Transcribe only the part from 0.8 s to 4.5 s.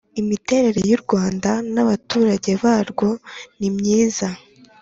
y'u rwanda n'abaturage barwo, nimyiza